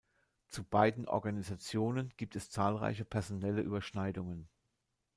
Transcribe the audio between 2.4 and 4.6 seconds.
zahlreiche personelle Überschneidungen.